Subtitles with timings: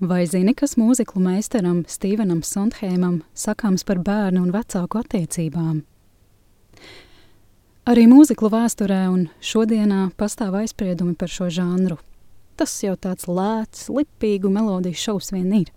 [0.00, 5.82] Vai zini, kas mūziklu meistaram Stevenam Sondheimam sakāms par bērnu un vecāku attiecībām?
[7.84, 11.98] Arī mūziklu vēsturē un šodienā pastāv aizspriedumi par šo žanru.
[12.56, 15.68] Tas jau tāds lēts, lipīgu melodiju šaus vien ir.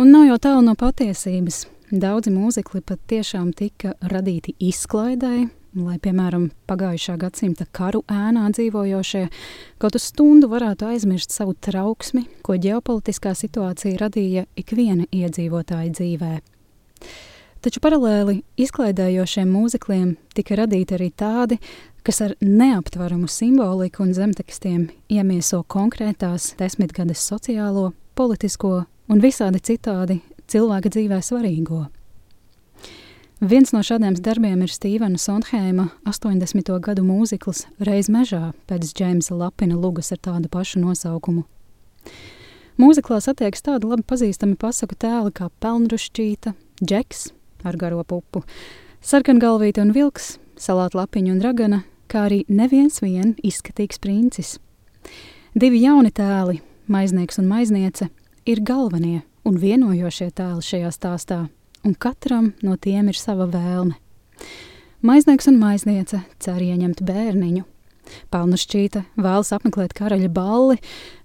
[0.00, 1.66] Un nav jau tālu no patiesības.
[1.92, 9.24] Daudzi mūzikli pat tiešām tika radīti izklaidēji, lai, piemēram, pagājušā gadsimta karu ēnā dzīvojošie
[9.82, 16.34] kaut uz stundu varētu aizmirst savu trauksmi, ko ģeopolitiskā situācija radīja ikviena iedzīvotāja dzīvē.
[17.64, 21.58] Taču paralēli izklaidējošiem mūzikliem tika radīti arī tādi,
[22.04, 30.92] kas ar neaptvaramu simboliku un zemtekstiem iemieso konkrētās desmitgades sociālo, politisko un visādi citādi cilvēka
[30.92, 31.86] dzīvē svarīgo.
[33.44, 36.70] Viens no šādiem darbiem ir Stīvena Sondheima 80.
[36.80, 41.42] gadu mūzikls Reiz mežā pēc Džeimsa Lapina lugas ar tādu pašu nosaukumu.
[42.80, 47.26] Mūziklā satiekas tādi labi pazīstami pasaku tēli kā Pelnrušķīta, Džeks
[47.68, 48.40] ar garo pupu,
[49.04, 54.54] Sarkangalvīte un Vilks, Salāta lapiņa un Ragana, kā arī neviens vien izskatīgs princis.
[55.52, 58.08] Divi jauni tēli, maiznieks un maizniece,
[58.48, 61.42] ir galvenie un vienojošie tēli šajā stāstā,
[61.84, 63.98] un katram no tiem ir sava vēlme.
[65.04, 67.64] Maiznieks un maizniece cer ieņemt bērniņu.
[68.32, 70.78] Pelnu šķīta vēlas apmeklēt karaļa balli,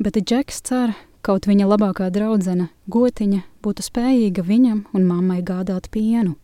[0.00, 6.36] bet Džeks cer, kaut viņa labākā draudzene, gotiņa, būtu spējīga viņam un mammai gādāt pienu.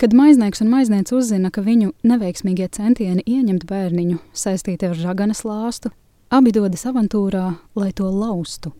[0.00, 5.92] Kad maiznieks un maizniece uzzina, ka viņu neveiksmīgie centieni ieņemt bērniņu saistīti ar žaganas lāstu,
[6.32, 8.72] abi dodas avantūrā, lai to laustu.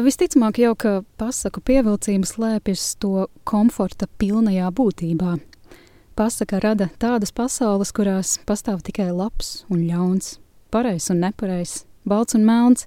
[0.00, 5.34] Visticamāk jau, ka pasaku pievilcība slēpjas to komforta pilnajā būtībā.
[6.16, 10.38] Pasaka rada tādas pasaules, kurās pastāv tikai labs un ļauns,
[10.72, 12.86] pareizs un nepareizs, balts un melns.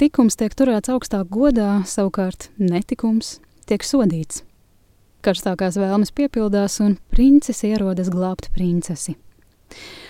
[0.00, 3.36] Tikums tiek turēts augstā godā, savukārt netikums
[3.70, 4.42] tiek sodīts.
[5.22, 9.14] Karstākās vēlmes piepildās, un princis ierodas glābt princesi.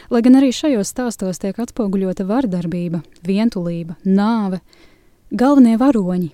[0.08, 4.62] Lai gan arī šajos stāstos tiek atspoguļota vardarbība, vientulība, nāve,
[5.34, 6.28] Galvenie varoņi,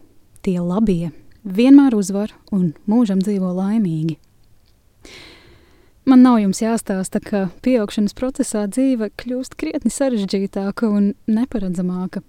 [0.44, 1.06] tie labie,
[1.41, 4.19] vienmēr uzvar un mūžam dzīvo laimīgi.
[6.05, 12.21] Man nav jums jāstāsta, ka pieaugšanas procesā dzīve kļūst krietni sarežģītāka un neparedzamāka.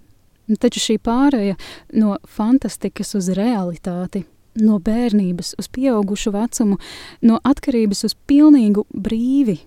[0.63, 1.57] Taču šī pāreja
[1.91, 4.23] no fantastikas uz realitāti,
[4.63, 6.79] no bērnības uz pieaugušu vecumu,
[7.19, 9.59] no atkarības uz pilnīgu brīvi,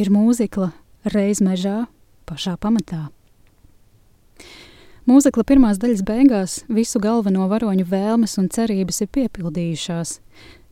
[0.00, 0.72] ir mūzikla
[1.12, 1.82] reiz mežā
[2.24, 3.10] pašā pamatā.
[5.08, 10.18] Mūzikla pirmās daļas beigās visu galveno varoņu vēlmes un cerības ir piepildījušās.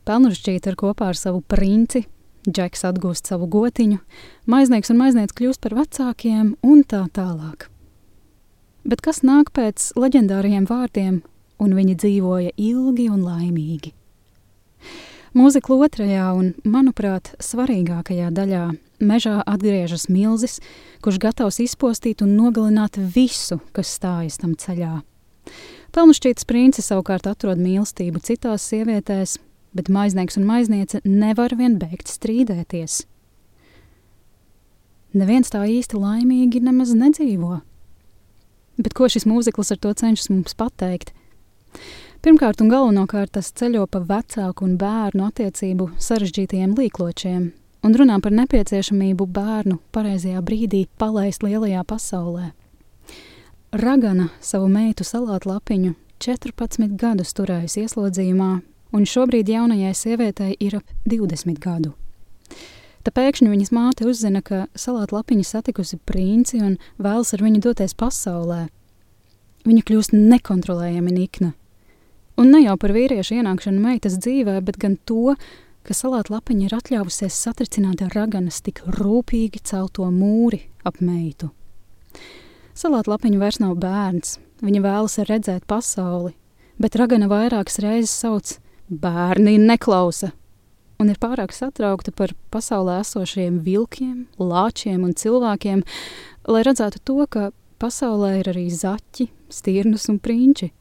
[0.05, 2.03] Pelnušķīta ir kopā ar savu princi,
[2.45, 3.97] Džeks atgūst savu gotiņu,
[4.45, 7.65] maiznieks un maiznieks kļūst par vecākiem un tā tālāk.
[8.85, 11.23] Bet kas nāk pēc leģendāriem vārdiem,
[11.57, 13.95] un viņi dzīvoja ilgi un laimīgi?
[15.37, 18.61] Mūzikla otrajā un, manuprāt, svarīgākajā daļā
[19.05, 20.55] mežā atgriežas milzis,
[21.05, 25.03] kurš gatavs izpostīt un nogalināt visu, kas stājas tam ceļā.
[25.93, 29.35] Pelnušķītas princis savukārt atrod mīlestību citās sievietēs,
[29.77, 33.03] bet maiznieks un maizniece nevar vien beigt strīdēties.
[35.17, 37.59] Neviens tā īsti laimīgi nemaz nedzīvo.
[38.81, 41.13] Bet ko šis mūzikls ar to cenšas mums pateikt?
[42.25, 47.43] Pirmkārt un galvenokārt tas ceļo pa vecāku un bērnu attiecību sarežģītajiem līkločiem,
[47.85, 52.49] un runā par nepieciešamību bērnu pareizajā brīdī palaist lielajā pasaulē.
[53.77, 58.49] Ragana savu meitu salātu lapiņu 14 gadus turējusi ieslodzījumā,
[58.97, 61.93] un šobrīd jaunajai sievietei ir ap 20 gadu.
[63.05, 67.93] Tā pēkšņi viņas māte uzzina, ka salātu lapiņa satikusi princi un vēlas ar viņu doties
[67.95, 68.65] pasaulē.
[69.69, 71.53] Viņa kļūst nekontrolējami nikna.
[72.37, 75.35] Un ne jau par vīriešu ienākšanu meitas dzīvē, bet gan to,
[75.87, 81.49] ka salāta lapiņa ir atļāvusies satricināt ar raganas tik rūpīgi celto mūri ap meitu.
[82.77, 86.35] Salāta lapiņa vairs nav bērns, viņa vēlas redzēt pasauli,
[86.77, 90.33] bet ragana vairākas reizes sauc bērni neklausa
[91.01, 95.83] un ir pārāk satraukta par pasaulē esošajiem vilkiem, lāčiem un cilvēkiem,
[96.49, 97.49] lai redzētu to, ka
[97.81, 100.71] pasaulē ir arī zaķi, stirnas un prinči.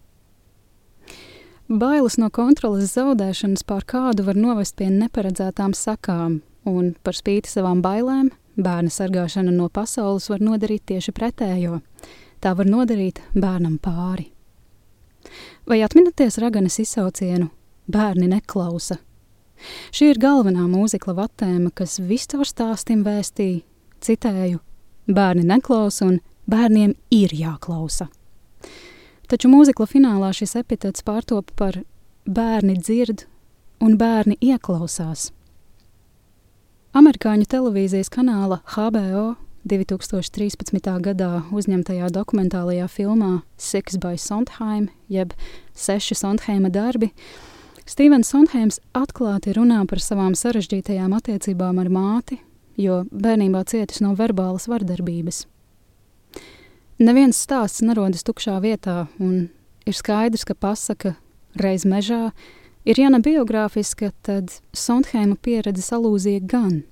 [1.66, 7.80] Bailes no kontroles zaudēšanas pār kādu var novest pie neparedzētām sakām, un par spīti savām
[7.82, 11.80] bailēm bērna sargāšana no pasaules var nodarīt tieši pretējo.
[12.38, 14.28] Tā var nodarīt bērnam pāri.
[15.66, 17.50] Vai atminaties raganas izsaucienu
[17.86, 18.96] Bērni neklausa?
[19.94, 23.62] Šī ir galvenā mūzikla vatēma, kas viscaur stāstim vēstīja,
[24.02, 24.58] citēju,
[25.06, 26.18] bērni neklausa un
[26.50, 28.08] bērniem ir jāklausa.
[29.26, 31.80] Taču mūzikla finālā šis epitets pārtop par
[32.26, 33.24] bērni dzird
[33.82, 35.32] un bērni ieklausās.
[36.96, 39.34] Amerikāņu televīzijas kanāla HBO
[39.66, 40.78] 2013.
[41.02, 45.34] gadā uzņemtajā dokumentālajā filmā Six by Sondheim, jeb
[45.74, 47.10] Seši Sondheima darbi,
[47.86, 52.38] Stīvens Sondheims atklāti runā par savām sarežģītajām attiecībām ar māti,
[52.78, 55.44] jo bērnībā cietis no verbālas vardarbības.
[56.96, 59.50] Neviens stāsts nerodas tukšā vietā, un
[59.84, 61.12] ir skaidrs, ka pasaka
[61.60, 62.30] reiz mežā
[62.88, 66.84] ir ja ne biogrāfiska, tad Sondheima pieredze salūzīja gan.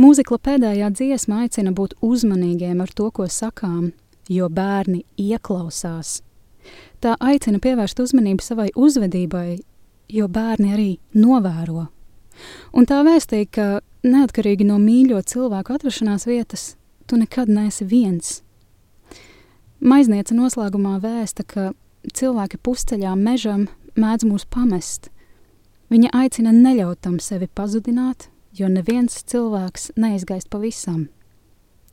[0.00, 3.90] Mūzikla pēdējā dziesma aicina būt uzmanīgiem ar to, ko sakām,
[4.30, 6.20] jo bērni ieklausās.
[7.02, 9.58] Tā aicina pievērst uzmanību savai uzvedībai,
[10.14, 11.88] jo bērni arī novēro.
[12.70, 13.66] Un tā vēstīja, ka
[14.06, 16.76] neatkarīgi no mīļo cilvēku atrašanās vietas,
[17.10, 18.38] tu nekad neesi viens.
[19.80, 21.70] Maizniece noslēgumā vēsta, ka
[22.12, 23.64] cilvēki pusceļā mežam
[23.96, 25.08] mēdz mūs pamest.
[25.88, 31.08] Viņa aicina neļaut tam sevi pazudināt, jo neviens cilvēks neizgaist pavisam.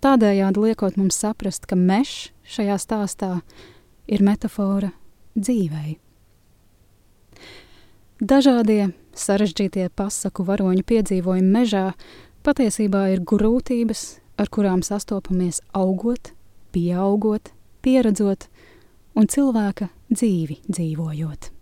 [0.03, 3.31] Tādējādi liekot mums saprast, ka mežs šajā stāstā
[4.05, 4.91] ir metāfora
[5.39, 5.95] dzīvei.
[8.19, 11.91] Dažādie sarežģītie pasaku varoņu piedzīvojumi mežā
[12.43, 16.33] patiesībā ir grūtības, ar kurām sastopamies augot,
[16.75, 17.53] pieaugot,
[17.87, 18.49] pieredzot
[19.15, 21.56] un cilvēka dzīvi dzīvojot.